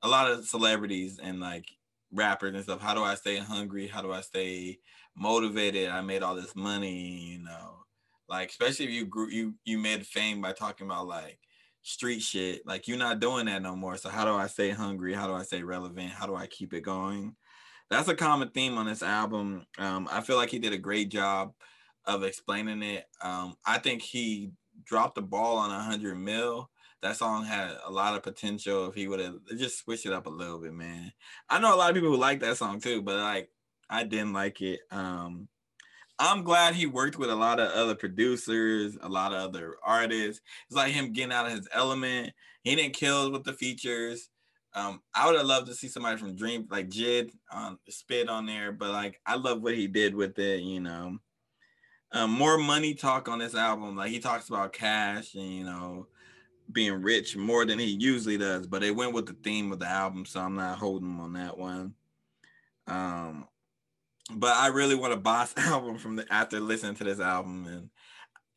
A 0.03 0.09
lot 0.09 0.31
of 0.31 0.47
celebrities 0.47 1.19
and 1.23 1.41
like 1.41 1.67
rappers 2.13 2.55
and 2.55 2.63
stuff 2.63 2.81
how 2.81 2.95
do 2.95 3.03
i 3.03 3.15
stay 3.15 3.39
hungry? 3.39 3.87
How 3.87 4.03
do 4.03 4.13
i 4.13 4.21
stay 4.21 4.79
motivated? 5.17 5.89
I 5.89 6.01
made 6.03 6.23
all 6.23 6.35
this 6.35 6.55
money 6.57 7.33
you 7.33 7.39
know? 7.39 7.85
Like 8.29 8.51
especially 8.51 8.87
if 8.87 8.93
you 8.93 9.07
grew 9.07 9.31
you 9.31 9.55
you 9.65 9.79
made 9.79 10.07
fame 10.07 10.41
by 10.43 10.53
talking 10.53 10.87
about 10.87 11.07
like 11.07 11.39
street 11.85 12.21
shit 12.21 12.67
like 12.67 12.89
you're 12.89 12.99
not 12.99 13.21
doing 13.21 13.47
that 13.47 13.63
no 13.63 13.77
more 13.77 13.97
so 13.97 14.09
how 14.09 14.25
do 14.25 14.33
i 14.33 14.47
stay 14.47 14.71
hungry 14.71 15.15
how 15.15 15.27
do 15.27 15.35
i 15.35 15.43
stay 15.43 15.63
relevant 15.63 16.11
how 16.11 16.27
do 16.27 16.35
i 16.35 16.47
keep 16.47 16.73
it 16.73 16.81
going 16.81 17.37
that's 17.91 18.09
a 18.09 18.15
common 18.15 18.49
theme 18.49 18.79
on 18.79 18.87
this 18.87 19.03
album 19.03 19.65
um, 19.79 20.09
i 20.11 20.21
feel 20.21 20.37
like 20.37 20.49
he 20.49 20.59
did 20.59 20.73
a 20.73 20.79
great 20.79 21.11
job 21.11 21.53
of 22.07 22.23
explaining 22.23 22.83
it. 22.83 23.07
Um, 23.23 23.57
I 23.65 23.79
think 23.79 24.03
he 24.03 24.51
dropped 24.85 25.15
the 25.15 25.23
ball 25.23 25.57
on 25.59 25.71
100 25.71 26.15
mil. 26.17 26.71
That 27.03 27.17
song 27.17 27.45
had 27.45 27.77
a 27.85 27.91
lot 27.91 28.15
of 28.15 28.23
potential 28.23 28.89
if 28.89 28.95
he 28.95 29.09
would 29.09 29.21
have 29.21 29.37
just 29.59 29.79
switched 29.79 30.07
it 30.07 30.13
up 30.13 30.27
a 30.27 30.31
little 30.31 30.59
bit, 30.59 30.73
man. 30.73 31.13
I 31.51 31.59
know 31.59 31.75
a 31.75 31.77
lot 31.77 31.91
of 31.91 31.95
people 31.95 32.11
who 32.11 32.17
like 32.17 32.41
that 32.41 32.57
song 32.57 32.81
too, 32.81 33.03
but 33.03 33.17
like 33.17 33.51
I 33.91 34.05
didn't 34.05 34.33
like 34.33 34.63
it. 34.63 34.81
Um, 34.91 35.49
I'm 36.25 36.43
glad 36.43 36.75
he 36.75 36.87
worked 36.87 37.19
with 37.19 37.31
a 37.31 37.35
lot 37.35 37.61
of 37.61 37.71
other 37.73 37.95
producers, 37.95 38.97
a 39.01 39.09
lot 39.09 39.33
of 39.33 39.41
other 39.41 39.77
artists. 39.85 40.43
It's 40.67 40.77
like 40.77 40.93
him 40.93 41.13
getting 41.13 41.33
out 41.33 41.47
of 41.47 41.53
his 41.53 41.69
element. 41.73 42.33
He 42.63 42.75
didn't 42.75 42.95
kill 42.95 43.31
with 43.31 43.45
the 43.45 43.53
features. 43.53 44.31
Um, 44.75 45.01
I 45.15 45.27
would 45.27 45.37
have 45.37 45.47
loved 45.47 45.67
to 45.69 45.75
see 45.75 45.89
somebody 45.89 46.17
from 46.17 46.35
Dream 46.35 46.67
like 46.71 46.89
Jid 46.89 47.31
um, 47.53 47.79
spit 47.89 48.29
on 48.29 48.47
there, 48.47 48.73
but 48.73 48.91
like 48.91 49.21
I 49.25 49.37
love 49.37 49.63
what 49.63 49.75
he 49.75 49.87
did 49.87 50.15
with 50.15 50.39
it, 50.39 50.63
you 50.63 50.81
know 50.81 51.19
um, 52.15 52.31
more 52.31 52.57
money 52.57 52.95
talk 52.95 53.29
on 53.29 53.41
this 53.41 53.55
album. 53.55 53.97
Like 53.97 54.11
he 54.11 54.21
talks 54.21 54.49
about 54.49 54.73
cash 54.73 55.35
and 55.35 55.53
you 55.53 55.65
know 55.65 56.07
being 56.73 57.03
rich 57.03 57.37
more 57.37 57.67
than 57.67 57.79
he 57.79 57.87
usually 57.87 58.39
does, 58.39 58.67
but 58.67 58.83
it 58.83 58.95
went 58.95 59.13
with 59.13 59.27
the 59.27 59.37
theme 59.45 59.71
of 59.73 59.81
the 59.81 59.87
album, 59.87 60.25
so 60.25 60.41
I'm 60.41 60.55
not 60.55 60.79
holding 60.79 61.09
him 61.09 61.21
on 61.21 61.33
that 61.35 61.59
one. 61.59 61.95
Um, 62.87 63.49
but 64.33 64.57
I 64.57 64.69
really 64.69 64.95
want 64.95 65.13
a 65.13 65.17
Bas 65.17 65.53
album 65.57 65.99
from 65.99 66.17
the 66.17 66.33
after 66.33 66.61
listening 66.61 66.95
to 66.97 67.05
this 67.05 67.21
album, 67.21 67.67
and 67.67 67.91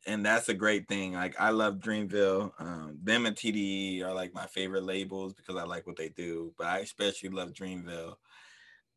and 0.06 0.24
that's 0.24 0.48
a 0.48 0.54
great 0.54 0.88
thing. 0.88 1.14
Like 1.14 1.38
I 1.38 1.50
love 1.50 1.76
Dreamville. 1.76 2.52
Um, 2.58 2.98
them 3.02 3.26
and 3.26 3.36
TDE 3.36 4.02
are 4.02 4.14
like 4.14 4.32
my 4.34 4.46
favorite 4.46 4.84
labels 4.84 5.34
because 5.34 5.56
I 5.56 5.64
like 5.64 5.86
what 5.86 5.96
they 5.96 6.08
do, 6.08 6.54
but 6.56 6.66
I 6.66 6.78
especially 6.78 7.28
love 7.28 7.52
Dreamville. 7.52 8.14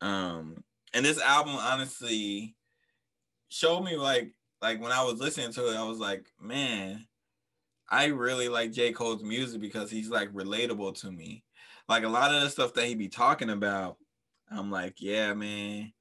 Um, 0.00 0.64
and 0.94 1.04
this 1.04 1.20
album 1.20 1.54
honestly 1.56 2.56
showed 3.48 3.82
me 3.82 3.96
like 3.96 4.32
like 4.62 4.80
when 4.80 4.92
I 4.92 5.02
was 5.04 5.20
listening 5.20 5.52
to 5.52 5.72
it, 5.72 5.76
I 5.76 5.84
was 5.84 5.98
like, 5.98 6.26
man, 6.40 7.06
I 7.90 8.06
really 8.06 8.48
like 8.48 8.72
J. 8.72 8.92
Cole's 8.92 9.22
music 9.22 9.60
because 9.60 9.90
he's 9.90 10.08
like 10.08 10.32
relatable 10.32 10.98
to 11.00 11.10
me. 11.10 11.44
Like 11.88 12.04
a 12.04 12.08
lot 12.08 12.34
of 12.34 12.40
the 12.40 12.48
stuff 12.48 12.72
that 12.74 12.86
he 12.86 12.94
be 12.94 13.08
talking 13.08 13.50
about, 13.50 13.98
I'm 14.50 14.70
like, 14.70 14.94
yeah, 15.00 15.34
man, 15.34 15.92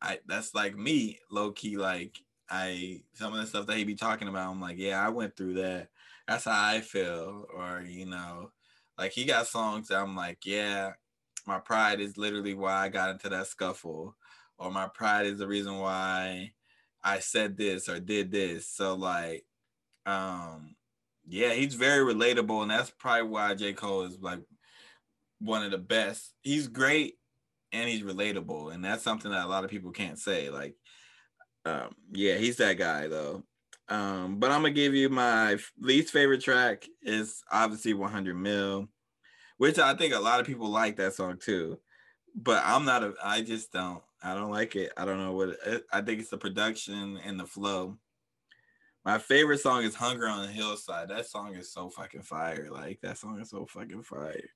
I 0.00 0.20
that's 0.26 0.54
like 0.54 0.76
me, 0.76 1.18
low 1.30 1.52
key. 1.52 1.76
Like 1.76 2.18
I 2.50 3.02
some 3.14 3.32
of 3.34 3.40
the 3.40 3.46
stuff 3.46 3.66
that 3.66 3.76
he 3.76 3.84
be 3.84 3.94
talking 3.94 4.28
about, 4.28 4.50
I'm 4.50 4.60
like, 4.60 4.78
yeah, 4.78 5.04
I 5.04 5.08
went 5.10 5.36
through 5.36 5.54
that. 5.54 5.88
That's 6.26 6.44
how 6.44 6.68
I 6.68 6.80
feel. 6.80 7.46
Or, 7.54 7.82
you 7.86 8.06
know, 8.06 8.52
like 8.98 9.12
he 9.12 9.24
got 9.24 9.46
songs 9.46 9.88
that 9.88 9.98
I'm 10.00 10.16
like, 10.16 10.44
yeah, 10.44 10.92
my 11.46 11.58
pride 11.58 12.00
is 12.00 12.18
literally 12.18 12.54
why 12.54 12.74
I 12.74 12.88
got 12.88 13.10
into 13.10 13.28
that 13.30 13.46
scuffle. 13.46 14.16
Or 14.58 14.70
my 14.70 14.88
pride 14.88 15.26
is 15.26 15.38
the 15.38 15.48
reason 15.48 15.78
why 15.78 16.52
I 17.02 17.20
said 17.20 17.56
this 17.56 17.88
or 17.88 18.00
did 18.00 18.30
this. 18.30 18.66
So 18.66 18.94
like, 18.94 19.44
um, 20.06 20.74
yeah, 21.26 21.52
he's 21.52 21.74
very 21.74 22.02
relatable, 22.14 22.62
and 22.62 22.70
that's 22.70 22.90
probably 22.90 23.28
why 23.28 23.54
J. 23.54 23.74
Cole 23.74 24.02
is 24.02 24.18
like 24.20 24.40
one 25.40 25.62
of 25.62 25.70
the 25.70 25.78
best. 25.78 26.34
He's 26.42 26.68
great 26.68 27.17
and 27.72 27.88
he's 27.88 28.02
relatable, 28.02 28.72
and 28.72 28.84
that's 28.84 29.02
something 29.02 29.30
that 29.30 29.44
a 29.44 29.48
lot 29.48 29.64
of 29.64 29.70
people 29.70 29.90
can't 29.90 30.18
say. 30.18 30.50
Like, 30.50 30.74
um, 31.64 31.94
yeah, 32.12 32.36
he's 32.36 32.56
that 32.56 32.78
guy 32.78 33.08
though. 33.08 33.42
Um, 33.88 34.38
but 34.38 34.50
I'm 34.50 34.62
gonna 34.62 34.74
give 34.74 34.94
you 34.94 35.08
my 35.08 35.58
least 35.78 36.12
favorite 36.12 36.42
track 36.42 36.86
is 37.02 37.42
obviously 37.50 37.94
100 37.94 38.34
Mil, 38.34 38.88
which 39.56 39.78
I 39.78 39.94
think 39.94 40.14
a 40.14 40.20
lot 40.20 40.40
of 40.40 40.46
people 40.46 40.68
like 40.68 40.96
that 40.96 41.14
song 41.14 41.38
too. 41.38 41.78
But 42.34 42.62
I'm 42.64 42.84
not 42.84 43.02
a. 43.02 43.14
I 43.22 43.40
just 43.40 43.72
don't. 43.72 44.02
I 44.22 44.34
don't 44.34 44.50
like 44.50 44.76
it. 44.76 44.92
I 44.96 45.04
don't 45.04 45.18
know 45.18 45.32
what 45.32 45.56
it, 45.64 45.84
I 45.92 46.02
think 46.02 46.20
it's 46.20 46.30
the 46.30 46.38
production 46.38 47.18
and 47.24 47.38
the 47.38 47.46
flow. 47.46 47.98
My 49.04 49.18
favorite 49.18 49.60
song 49.60 49.84
is 49.84 49.94
Hunger 49.94 50.28
on 50.28 50.42
the 50.42 50.52
Hillside. 50.52 51.08
That 51.08 51.26
song 51.26 51.54
is 51.54 51.72
so 51.72 51.88
fucking 51.88 52.22
fire. 52.22 52.68
Like 52.70 53.00
that 53.02 53.16
song 53.16 53.40
is 53.40 53.50
so 53.50 53.64
fucking 53.64 54.02
fire. 54.02 54.50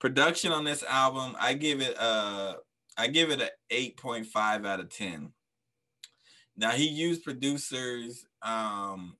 Production 0.00 0.52
on 0.52 0.64
this 0.64 0.82
album, 0.82 1.36
I 1.38 1.54
give 1.54 1.80
it 1.80 1.96
a 1.98 2.56
I 2.96 3.08
give 3.08 3.30
it 3.30 3.40
an 3.40 3.48
8.5 3.70 4.66
out 4.66 4.80
of 4.80 4.88
10. 4.88 5.32
Now 6.56 6.70
he 6.70 6.88
used 6.88 7.24
producers 7.24 8.26
um 8.42 9.16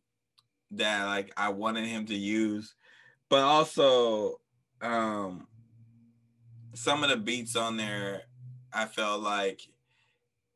that 0.73 1.05
like 1.07 1.33
I 1.37 1.49
wanted 1.51 1.87
him 1.87 2.07
to 2.07 2.15
use, 2.15 2.75
but 3.29 3.41
also 3.41 4.41
um 4.81 5.47
some 6.75 7.03
of 7.03 7.11
the 7.11 7.17
beats 7.17 7.57
on 7.57 7.77
there 7.77 8.23
I 8.73 8.87
felt 8.87 9.23
like 9.23 9.63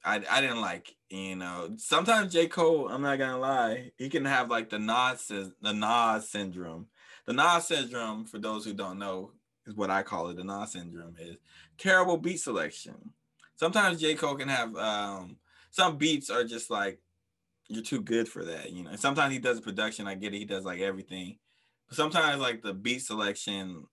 I 0.05 0.23
I 0.31 0.41
didn't 0.41 0.61
like. 0.61 0.95
You 1.11 1.37
know, 1.37 1.71
sometimes 1.79 2.35
J 2.35 2.49
Cole, 2.49 2.89
I'm 2.89 3.01
not 3.03 3.19
gonna 3.19 3.39
lie, 3.39 3.93
he 3.97 4.11
can 4.11 4.27
have 4.27 4.51
like 4.51 4.69
the 4.69 4.79
Nas 4.79 5.27
the 5.29 5.73
Nas 5.73 6.29
syndrome. 6.29 6.87
The 7.27 7.33
Nas 7.33 7.67
syndrome, 7.67 8.27
for 8.27 8.39
those 8.39 8.65
who 8.65 8.75
don't 8.75 8.99
know, 8.99 9.33
is 9.69 9.77
what 9.77 9.91
I 9.91 10.03
call 10.03 10.29
it. 10.29 10.37
The 10.37 10.45
Nas 10.45 10.73
syndrome 10.73 11.17
is 11.19 11.37
terrible 11.79 12.17
beat 12.17 12.41
selection. 12.41 13.13
Sometimes 13.57 14.01
J 14.01 14.15
Cole 14.15 14.37
can 14.37 14.49
have 14.49 14.75
um, 14.77 15.37
some 15.71 15.97
beats 15.97 16.31
are 16.31 16.45
just 16.45 16.71
like 16.71 17.01
you're 17.69 17.83
too 17.83 18.01
good 18.01 18.29
for 18.29 18.45
that. 18.45 18.73
You 18.73 18.85
know, 18.85 18.97
sometimes 18.97 19.33
he 19.33 19.39
does 19.39 19.61
production. 19.61 20.07
I 20.07 20.15
get 20.15 20.35
it. 20.35 20.39
He 20.39 20.45
does 20.45 20.65
like 20.65 20.81
everything. 20.81 21.39
But 21.89 21.97
sometimes 21.97 22.41
like 22.41 22.63
the 22.63 22.75
beat 22.75 23.03
selection 23.03 23.87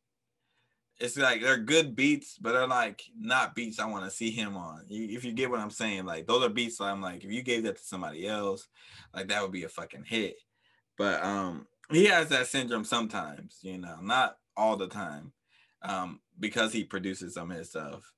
it's 1.00 1.18
like 1.18 1.42
they're 1.42 1.58
good 1.58 1.96
beats, 1.96 2.38
but 2.40 2.54
they're 2.54 2.68
like 2.68 3.04
not 3.20 3.54
beats 3.54 3.80
I 3.80 3.86
want 3.86 4.06
to 4.06 4.12
see 4.12 4.32
him 4.32 4.56
on. 4.56 4.86
if 4.90 5.26
you 5.26 5.34
get 5.34 5.50
what 5.50 5.60
I'm 5.60 5.70
saying, 5.70 6.06
like 6.06 6.26
those 6.26 6.44
are 6.44 6.50
beats 6.50 6.80
I'm 6.80 7.02
like, 7.02 7.24
if 7.24 7.32
you 7.32 7.42
gave 7.42 7.64
that 7.64 7.78
to 7.78 7.84
somebody 7.84 8.28
else, 8.28 8.68
like 9.14 9.28
that 9.28 9.42
would 9.42 9.52
be 9.52 9.64
a 9.64 9.70
fucking 9.70 10.06
hit. 10.06 10.38
But 10.98 11.24
um, 11.24 11.68
he 11.92 12.06
has 12.06 12.30
that 12.30 12.48
syndrome 12.48 12.86
sometimes, 12.86 13.60
you 13.62 13.78
know, 13.78 13.98
not 14.02 14.38
all 14.56 14.78
the 14.78 14.88
time, 14.88 15.34
um, 15.88 16.20
because 16.40 16.74
he 16.74 16.84
produces 16.84 17.34
some 17.34 17.52
of 17.52 17.58
his 17.58 17.70
stuff. 17.70 18.14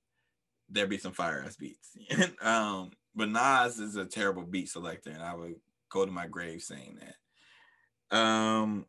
There 0.69 0.87
be 0.87 0.97
some 0.97 1.13
fire 1.13 1.43
ass 1.45 1.55
beats. 1.55 1.91
um, 2.41 2.91
but 3.15 3.29
Nas 3.29 3.79
is 3.79 3.95
a 3.95 4.05
terrible 4.05 4.43
beat 4.43 4.69
selector, 4.69 5.11
and 5.11 5.23
I 5.23 5.35
would 5.35 5.55
go 5.89 6.05
to 6.05 6.11
my 6.11 6.27
grave 6.27 6.61
saying 6.61 6.99
that. 6.99 8.17
Um, 8.17 8.85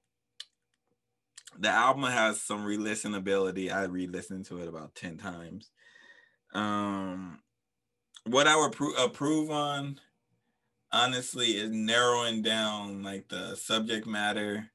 the 1.58 1.68
album 1.68 2.04
has 2.04 2.40
some 2.40 2.64
re-listenability. 2.64 3.72
I 3.72 3.84
re-listened 3.84 4.46
to 4.46 4.60
it 4.60 4.68
about 4.68 4.94
10 4.94 5.18
times. 5.18 5.70
Um 6.54 7.40
what 8.24 8.46
I 8.46 8.56
would 8.56 8.72
pro- 8.72 9.04
approve 9.04 9.50
on 9.50 10.00
honestly 10.92 11.52
is 11.52 11.70
narrowing 11.70 12.42
down 12.42 13.02
like 13.02 13.28
the 13.28 13.54
subject 13.56 14.06
matter. 14.06 14.70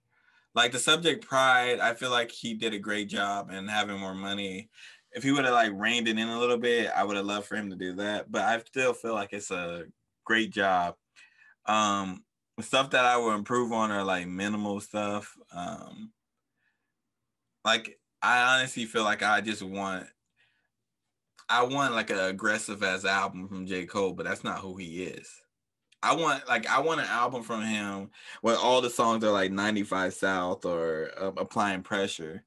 Like 0.55 0.71
the 0.71 0.79
subject 0.79 1.25
pride, 1.25 1.79
I 1.79 1.93
feel 1.95 2.11
like 2.11 2.31
he 2.31 2.53
did 2.53 2.73
a 2.73 2.79
great 2.79 3.09
job 3.09 3.49
and 3.49 3.69
having 3.69 3.99
more 3.99 4.13
money. 4.13 4.69
If 5.11 5.23
he 5.23 5.31
would 5.31 5.45
have 5.45 5.53
like 5.53 5.71
reined 5.73 6.07
it 6.07 6.17
in 6.17 6.27
a 6.27 6.39
little 6.39 6.57
bit, 6.57 6.91
I 6.95 7.03
would 7.03 7.17
have 7.17 7.25
loved 7.25 7.47
for 7.47 7.55
him 7.55 7.69
to 7.69 7.75
do 7.75 7.93
that. 7.95 8.31
But 8.31 8.43
I 8.43 8.59
still 8.59 8.93
feel 8.93 9.13
like 9.13 9.33
it's 9.33 9.51
a 9.51 9.85
great 10.25 10.51
job. 10.51 10.95
Um 11.65 12.23
stuff 12.61 12.91
that 12.91 13.05
I 13.05 13.17
would 13.17 13.35
improve 13.35 13.71
on 13.71 13.91
are 13.91 14.03
like 14.03 14.27
minimal 14.27 14.79
stuff. 14.79 15.35
Um 15.51 16.11
like 17.65 17.99
I 18.21 18.55
honestly 18.57 18.85
feel 18.85 19.03
like 19.03 19.23
I 19.23 19.41
just 19.41 19.63
want 19.63 20.07
I 21.49 21.63
want 21.63 21.93
like 21.93 22.09
an 22.09 22.19
aggressive 22.19 22.83
as 22.83 23.05
album 23.05 23.47
from 23.47 23.65
J. 23.65 23.85
Cole, 23.85 24.13
but 24.13 24.25
that's 24.25 24.43
not 24.43 24.59
who 24.59 24.77
he 24.77 25.03
is. 25.03 25.42
I 26.03 26.13
want 26.15 26.47
like 26.49 26.67
I 26.67 26.81
want 26.81 26.99
an 26.99 27.07
album 27.07 27.43
from 27.43 27.61
him 27.61 28.11
where 28.41 28.57
all 28.57 28.81
the 28.81 28.89
songs 28.89 29.23
are 29.23 29.31
like 29.31 29.51
95 29.51 30.13
South 30.13 30.65
or 30.65 31.11
uh, 31.17 31.31
applying 31.37 31.81
pressure. 31.81 32.43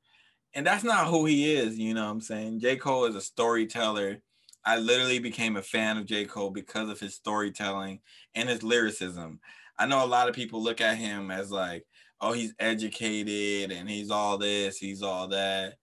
And 0.54 0.66
that's 0.66 0.84
not 0.84 1.08
who 1.08 1.24
he 1.24 1.54
is, 1.54 1.78
you 1.78 1.94
know 1.94 2.04
what 2.04 2.10
I'm 2.12 2.20
saying? 2.20 2.60
J. 2.60 2.76
Cole 2.76 3.06
is 3.06 3.14
a 3.14 3.20
storyteller. 3.20 4.18
I 4.64 4.78
literally 4.78 5.18
became 5.18 5.56
a 5.56 5.62
fan 5.62 5.96
of 5.96 6.06
J. 6.06 6.24
Cole 6.24 6.50
because 6.50 6.88
of 6.88 7.00
his 7.00 7.14
storytelling 7.14 8.00
and 8.34 8.48
his 8.48 8.62
lyricism. 8.62 9.40
I 9.78 9.86
know 9.86 10.04
a 10.04 10.06
lot 10.06 10.28
of 10.28 10.34
people 10.34 10.62
look 10.62 10.80
at 10.80 10.96
him 10.96 11.30
as 11.30 11.50
like, 11.50 11.84
oh, 12.20 12.32
he's 12.32 12.54
educated 12.58 13.70
and 13.70 13.88
he's 13.88 14.10
all 14.10 14.38
this, 14.38 14.78
he's 14.78 15.02
all 15.02 15.28
that. 15.28 15.74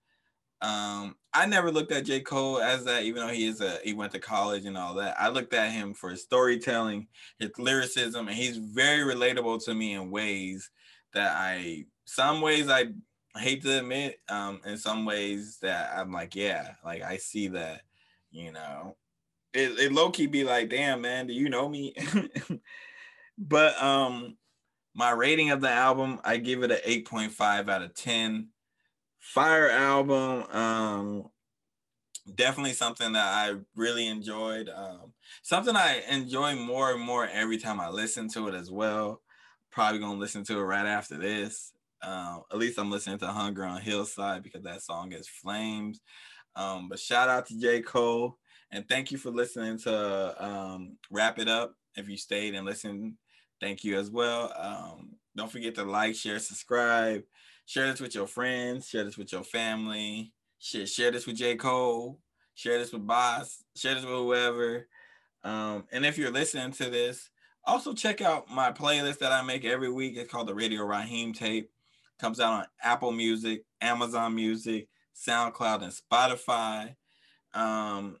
Um, 0.60 1.16
I 1.32 1.46
never 1.46 1.70
looked 1.70 1.92
at 1.92 2.04
J. 2.04 2.20
Cole 2.20 2.60
as 2.60 2.84
that, 2.84 3.02
even 3.02 3.26
though 3.26 3.32
he 3.32 3.46
is 3.46 3.60
a 3.60 3.78
he 3.84 3.92
went 3.92 4.12
to 4.12 4.18
college 4.18 4.64
and 4.64 4.78
all 4.78 4.94
that. 4.94 5.16
I 5.18 5.28
looked 5.28 5.52
at 5.52 5.72
him 5.72 5.94
for 5.94 6.10
his 6.10 6.22
storytelling, 6.22 7.08
his 7.38 7.50
lyricism, 7.58 8.28
and 8.28 8.36
he's 8.36 8.56
very 8.56 9.14
relatable 9.14 9.64
to 9.64 9.74
me 9.74 9.94
in 9.94 10.10
ways 10.10 10.70
that 11.12 11.36
I 11.36 11.84
some 12.04 12.40
ways 12.40 12.68
I 12.68 12.86
hate 13.36 13.62
to 13.62 13.78
admit, 13.78 14.20
um, 14.28 14.60
in 14.64 14.78
some 14.78 15.04
ways 15.04 15.58
that 15.60 15.90
I'm 15.96 16.12
like, 16.12 16.34
yeah, 16.34 16.74
like 16.84 17.02
I 17.02 17.16
see 17.16 17.48
that, 17.48 17.82
you 18.30 18.52
know. 18.52 18.96
It, 19.52 19.78
it 19.78 19.92
low 19.92 20.10
key 20.10 20.26
be 20.26 20.44
like, 20.44 20.70
damn 20.70 21.00
man, 21.00 21.26
do 21.26 21.32
you 21.32 21.48
know 21.48 21.68
me? 21.68 21.94
but 23.38 23.80
um 23.82 24.36
my 24.94 25.10
rating 25.10 25.50
of 25.50 25.60
the 25.60 25.70
album, 25.70 26.20
I 26.24 26.36
give 26.36 26.62
it 26.62 26.70
an 26.70 26.78
8.5 26.86 27.68
out 27.68 27.82
of 27.82 27.94
10. 27.94 28.48
Fire 29.24 29.70
album. 29.70 30.44
Um, 30.52 31.24
definitely 32.34 32.74
something 32.74 33.12
that 33.12 33.26
I 33.26 33.54
really 33.74 34.06
enjoyed. 34.06 34.68
Um, 34.68 35.14
something 35.42 35.74
I 35.74 36.02
enjoy 36.10 36.56
more 36.56 36.92
and 36.92 37.00
more 37.00 37.26
every 37.26 37.56
time 37.56 37.80
I 37.80 37.88
listen 37.88 38.28
to 38.30 38.48
it 38.48 38.54
as 38.54 38.70
well. 38.70 39.22
Probably 39.72 39.98
gonna 39.98 40.20
listen 40.20 40.44
to 40.44 40.58
it 40.58 40.62
right 40.62 40.86
after 40.86 41.16
this. 41.16 41.72
Uh, 42.02 42.40
at 42.52 42.58
least 42.58 42.78
I'm 42.78 42.90
listening 42.90 43.18
to 43.20 43.26
Hunger 43.26 43.64
on 43.64 43.80
Hillside 43.80 44.42
because 44.42 44.62
that 44.64 44.82
song 44.82 45.12
is 45.12 45.26
flames. 45.26 46.00
Um, 46.54 46.90
but 46.90 46.98
shout 46.98 47.30
out 47.30 47.46
to 47.46 47.58
J. 47.58 47.80
Cole 47.80 48.38
and 48.70 48.86
thank 48.88 49.10
you 49.10 49.16
for 49.16 49.30
listening 49.30 49.78
to 49.78 50.44
um, 50.44 50.98
Wrap 51.10 51.38
It 51.38 51.48
Up. 51.48 51.74
If 51.96 52.10
you 52.10 52.18
stayed 52.18 52.54
and 52.54 52.66
listened 52.66 53.14
thank 53.60 53.84
you 53.84 53.98
as 53.98 54.10
well. 54.10 54.52
Um, 54.56 55.16
don't 55.34 55.50
forget 55.50 55.74
to 55.76 55.84
like, 55.84 56.14
share, 56.14 56.38
subscribe, 56.38 57.22
share 57.66 57.90
this 57.90 58.00
with 58.00 58.14
your 58.14 58.26
friends, 58.26 58.88
share 58.88 59.04
this 59.04 59.18
with 59.18 59.32
your 59.32 59.44
family, 59.44 60.32
share, 60.58 60.86
share 60.86 61.10
this 61.10 61.26
with 61.26 61.36
J. 61.36 61.56
Cole, 61.56 62.18
share 62.54 62.78
this 62.78 62.92
with 62.92 63.06
Bas, 63.06 63.64
share 63.76 63.94
this 63.94 64.04
with 64.04 64.12
whoever. 64.12 64.88
Um, 65.42 65.84
and 65.92 66.06
if 66.06 66.16
you're 66.16 66.30
listening 66.30 66.72
to 66.72 66.90
this, 66.90 67.30
also 67.64 67.92
check 67.92 68.20
out 68.20 68.50
my 68.50 68.72
playlist 68.72 69.18
that 69.18 69.32
I 69.32 69.42
make 69.42 69.64
every 69.64 69.90
week. 69.90 70.16
It's 70.16 70.30
called 70.30 70.48
the 70.48 70.54
Radio 70.54 70.84
Raheem 70.84 71.32
Tape. 71.32 71.70
Comes 72.20 72.40
out 72.40 72.52
on 72.52 72.66
Apple 72.82 73.12
Music, 73.12 73.64
Amazon 73.80 74.34
Music, 74.34 74.88
SoundCloud, 75.14 75.82
and 75.82 75.92
Spotify. 75.92 76.94
Um, 77.52 78.18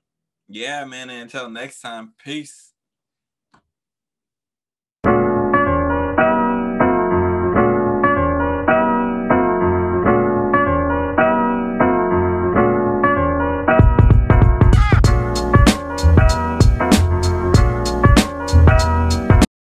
yeah, 0.48 0.84
man. 0.84 1.10
And 1.10 1.22
until 1.22 1.48
next 1.48 1.80
time, 1.80 2.14
peace. 2.22 2.73